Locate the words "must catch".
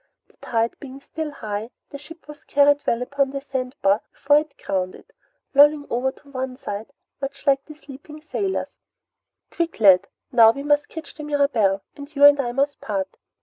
10.63-11.13